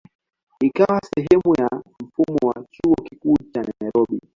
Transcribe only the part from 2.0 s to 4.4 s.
mfumo wa Chuo Kikuu cha Nairobi.